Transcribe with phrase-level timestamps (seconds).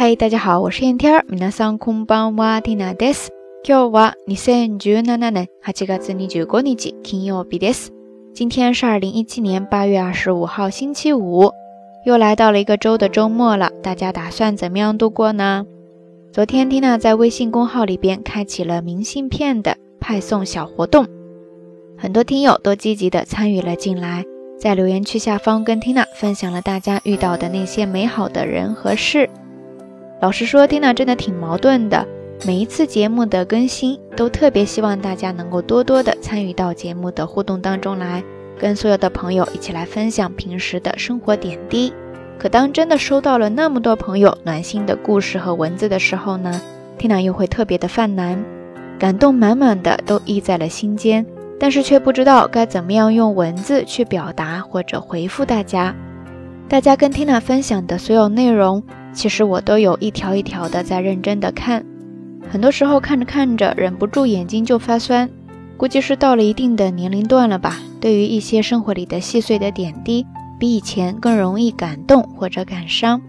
[0.00, 1.24] 嗨，大家好，我是燕天儿。
[1.28, 3.30] 皆さんこんばんは、ティナです。
[3.64, 7.90] 今日は二千十七年八月二十五日、金曜日です。
[8.34, 11.50] 今天是二零一七年八月二十五号，星期五，
[12.04, 13.70] 又来到了一个周的周末了。
[13.82, 15.64] 大家打算怎么样度过呢？
[16.32, 21.06] 昨天，Tina 在微信公号里边开启了明信片的派送小活动，
[21.96, 24.24] 很多听友都积极的参与了进来，
[24.58, 29.30] 在留言区下方跟 Tina 分享了大家遇到的那些美好的人和事。
[30.21, 32.07] 老实说，Tina 真的挺矛盾的。
[32.45, 38.23] 每一次节目的更新，都特别希望大家能够多多的参与到节目的互动当中来，
[38.59, 41.91] 跟所有的朋友一起来分享平时的生活点滴。
[42.37, 46.61] 可当真的收到了那么多朋友暖心的故事和文字的时候呢
[46.99, 48.43] ，Tina 又会特别的犯难，
[48.99, 51.25] 感动满满的都溢在了心间，
[51.59, 55.95] 但是却不知道该怎么样用文字去表达或者回复大家。
[56.69, 58.83] 大家跟 Tina 分享的所有内容。
[59.13, 61.85] 其实我都有一条一条的在认真的看，
[62.49, 65.29] 很多时候看着看着忍不住眼睛就发酸，
[65.77, 67.77] 估计是到了一定的年龄段了吧。
[67.99, 70.25] 对于一些生活里的细碎的点滴，
[70.59, 73.21] 比以前更容易感动或者感伤。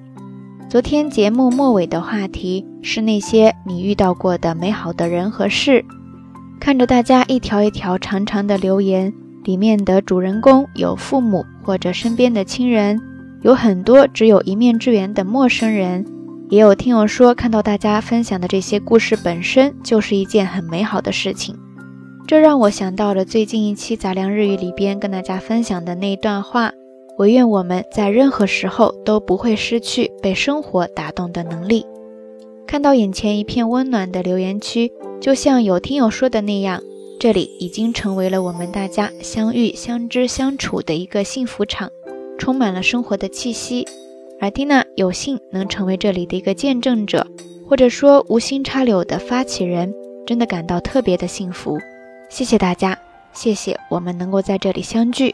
[0.69, 5.85] 昨天节目末尾的话题是那些你遇到过的美好的人和事，
[6.59, 9.13] 看着大家一条一条长长的留言，
[9.45, 12.99] 里面的主人公有父母或者身边的亲人。
[13.43, 16.07] 有很多只有一面之缘的陌生人，
[16.49, 21.57] 也有听友说，看到大家分享的这些故事本身就是一件很美好的事情。
[22.25, 26.73] 这让我想到了最近一期杂粮日语里边跟大家分享的那一段话：
[27.19, 31.85] 唯愿我们在任何时候都不会失去被生活打动的能力。
[32.65, 36.81] 看到眼前一片温暖的留言区，就像有听友说的那样，
[37.19, 41.91] 这里已经成为了我们大家相遇、相知、相处的一个幸福场。
[42.43, 43.87] 充满了生活的气息，
[44.41, 47.25] 而蒂娜有幸能成为这里的一个见证者，
[47.69, 49.95] 或者说无心插柳的发起人，
[50.27, 51.79] 真的感到特别的幸福。
[52.29, 52.99] 谢谢大家，
[53.33, 55.33] 谢谢我们能够在这里相聚。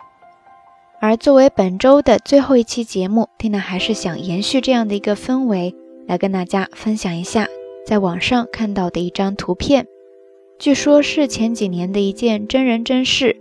[1.00, 5.74] 而作为本周的最后一期节目，蒂娜还是想延续这样的一个氛围，
[6.06, 7.48] 来跟大家分享一下
[7.86, 9.86] 在网上看到的一张图片，
[10.58, 13.40] 据说是前几年的一件真人真事。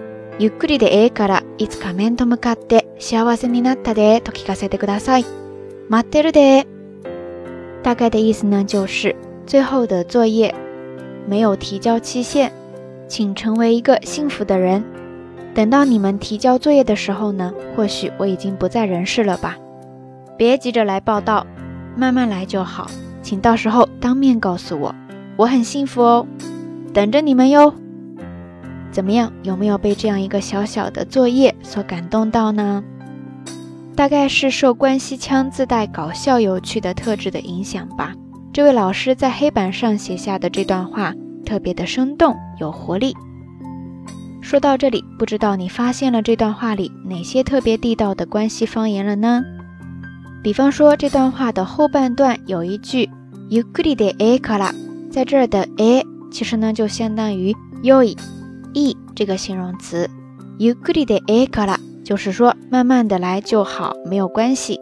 [0.40, 5.24] ゆっくりでええから、いつか面と向かって幸せになったでと聞かせてください。
[5.88, 6.66] 待ってるで。
[7.82, 9.14] 大概的意思呢，就是
[9.46, 10.54] 最后的作业
[11.28, 12.50] 没有提交期限，
[13.08, 14.84] 请成为一个幸福的人。
[15.54, 19.56] 等到你们提交作业的时候呢，或许我已经不在人世了吧。
[20.36, 21.46] 别急着来报道，
[21.96, 22.90] 慢慢来就好。
[23.22, 24.94] 请到时候当面告诉我，
[25.36, 26.26] 我很幸福哦，
[26.92, 27.72] 等着你们哟。
[28.90, 29.32] 怎么样？
[29.42, 32.82] 有没有被这样一个小小的作业所感动到呢？
[33.94, 38.14] 大概是受关西腔自带搞笑有趣的特质的影响吧。
[38.52, 41.14] 这位老师在黑板上写下的这段话
[41.44, 43.14] 特别的生动有活力。
[44.40, 49.42] 说到这里，不知道你发现了这段话里哪些特别地道的关西方言了呢？
[50.42, 53.08] 比方说这段话的后半段有一句“
[53.50, 54.72] ゆっくりでえか啦”，
[55.10, 58.04] 在这儿的“え”其实呢就相当于“よ
[58.74, 58.90] い”。
[58.92, 60.08] 易这个形容词，
[60.58, 64.80] ゆっくりでえから，就是说慢慢的来就好，没有关系。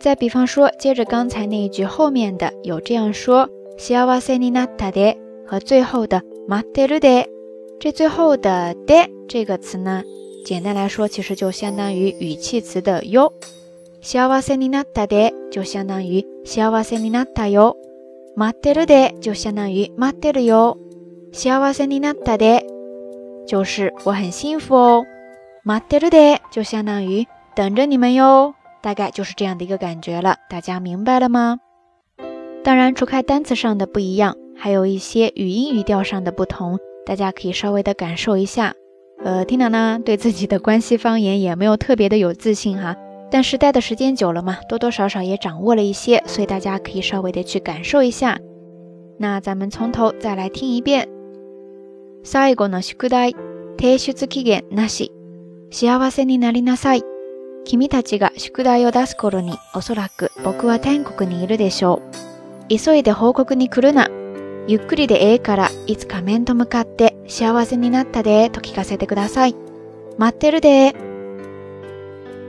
[0.00, 7.26] 再比方说，接着刚才那一句后面的有这样说，幸せになったで和最后的待ってるで，
[7.78, 10.02] 这最后的で这个词呢，
[10.46, 13.34] 简单来说其实就相当于语气词的よ。
[14.02, 17.76] 幸せになったで就相当于幸せになったよ，
[18.34, 20.78] 待ってるで就相当于待ってるよ。
[21.32, 22.63] 幸せになったで，
[23.46, 25.04] 就是我很幸福哦。
[25.64, 30.36] 待ってるで就相当于等着你们哟，大概就是这样的一个感觉了。
[30.48, 31.58] 大家明白了吗？
[32.64, 38.74] 当然，除开单词上的不一样，还有一些语音语调上的不同，大家可以稍微的感受一下。
[39.22, 42.96] 呃，Tina 呢，对自己的关西方言也没有特别的有自信哈，
[43.30, 48.38] 但是待的时间久了嘛，多多少少也掌握了一些，所以大家可以稍微的去感受一下。
[49.18, 51.13] 那咱们从头再来听一遍。
[52.25, 53.35] 最後の宿題、
[53.77, 55.11] 提出期限なし。
[55.71, 57.03] 幸せになりなさい。
[57.65, 62.01] 君たちが宿題を出す頃におそらく僕は天国にいるでしょ
[62.71, 62.75] う。
[62.75, 64.09] 急いで報告に来るな。
[64.67, 69.55] ゆっくりでええからいつか面と向かって幸せになったでと聞かせてください。
[70.17, 70.95] 待ってるで。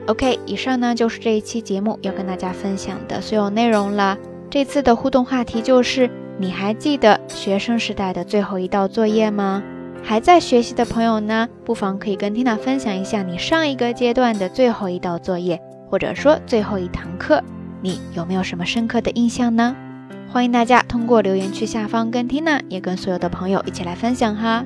[0.06, 4.16] OK，以上呢就是这一期节目要跟大家分享的所有内容了。
[4.48, 9.62] 这次的互动话题就是：你还记得学生时代的最后一道作业吗？
[10.02, 17.42] 还在学习的朋友呢，不妨可以跟 Tina 分享一下你上一个阶段的最后一道作业，或者说最后一堂课，
[17.80, 19.74] 你有没有什么深刻的印象呢？
[20.28, 24.64] 欢迎大家通过留言区下方跟 Tina，也跟所有的朋友一起来分享哈。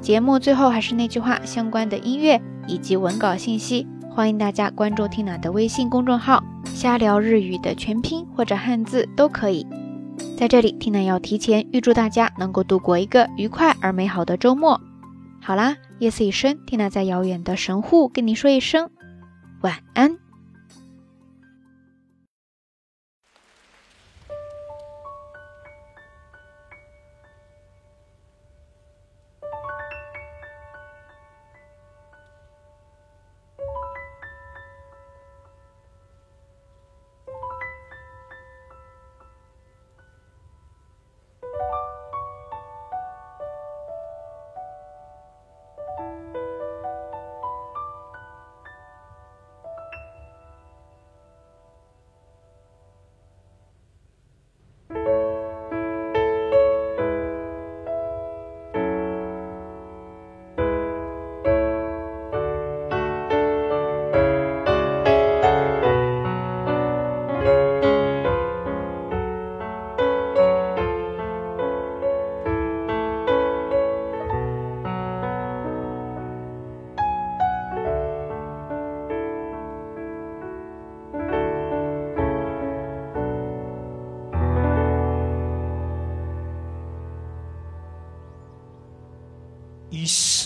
[0.00, 9.66] 节目最后还是那句话，相关的音乐以及文稿信息，欢迎大家关注 Tina 的微信公众号“瞎聊日语”的全拼或者汉字都可以。
[10.36, 14.80] 在这里缇娜要提前预祝大家能够度过一个愉快而美好的周末。
[15.40, 18.90] 好啦，夜色已深缇娜在遥远的神户跟你说一声
[19.62, 20.18] 晚安。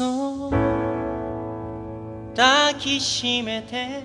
[0.00, 0.50] いっ
[2.35, 4.03] 抱きしめて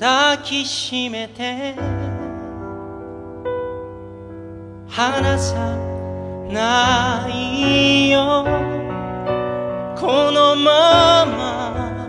[0.00, 1.76] 抱きしめて
[4.88, 5.76] 離さ
[6.50, 8.44] ないよ。
[9.96, 12.08] このまま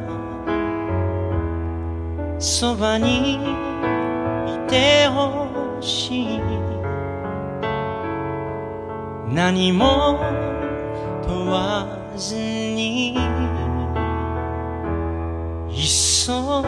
[2.40, 3.38] そばにい
[4.68, 5.48] てほ
[5.80, 6.42] しい。
[9.34, 10.53] 何も
[11.50, 13.13] わずに
[15.69, 16.63] いっそ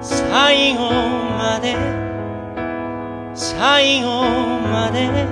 [0.00, 0.90] 最後
[1.38, 1.74] まで
[3.34, 4.22] 最後
[4.70, 5.26] まで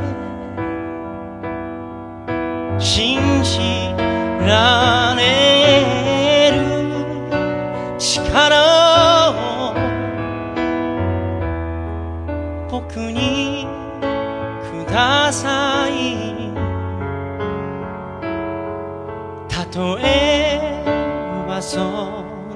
[2.79, 3.59] 信じ
[4.47, 4.84] られ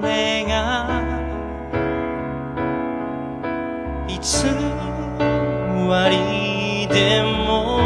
[0.01, 0.87] れが
[4.07, 7.79] いつ終わりでも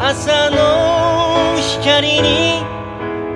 [0.00, 2.62] 朝の光に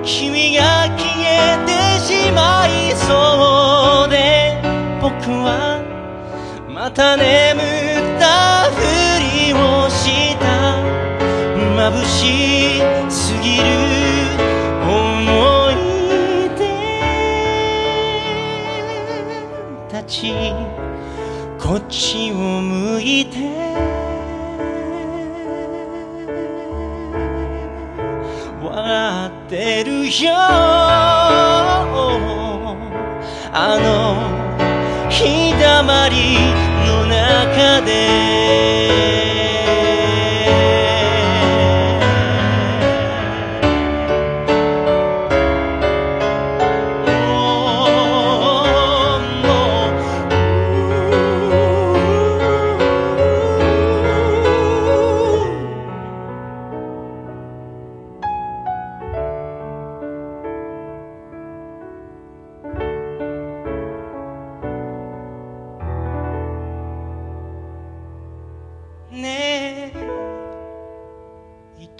[0.03, 4.59] 君が消えてしまいそうで
[5.01, 5.81] 僕は
[6.69, 8.79] また眠ったふ
[9.19, 10.77] りをした
[11.55, 12.72] 眩しす
[20.13, 20.31] ち
[21.59, 23.39] こっちを向いて。
[28.61, 30.33] 笑ってるよ。
[33.55, 36.37] あの日だまり
[36.85, 38.22] の中で。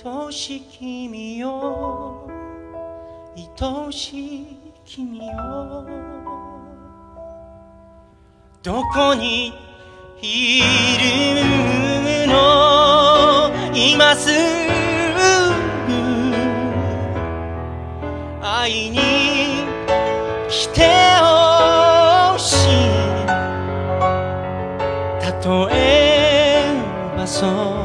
[0.05, 2.27] 愛しき君よ。
[3.37, 5.87] 愛しい君よ。
[8.61, 9.53] どこに
[10.21, 10.59] い
[10.99, 13.49] るの？
[13.73, 14.33] 今すぐ。
[18.41, 18.99] 会いに
[20.49, 20.81] 来て
[21.21, 22.69] ほしい。
[25.21, 26.73] たとえ
[27.17, 27.47] ばそ
[27.79, 27.82] う。